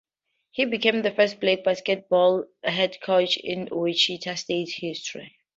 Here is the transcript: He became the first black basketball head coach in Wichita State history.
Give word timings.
He 0.49 0.65
became 0.65 1.03
the 1.03 1.11
first 1.11 1.39
black 1.39 1.63
basketball 1.63 2.45
head 2.63 2.99
coach 3.01 3.37
in 3.37 3.69
Wichita 3.71 4.33
State 4.33 4.69
history. 4.77 5.37